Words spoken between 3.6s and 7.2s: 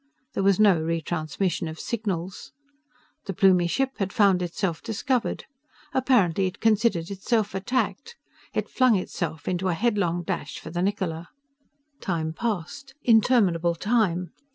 ship had found itself discovered. Apparently it considered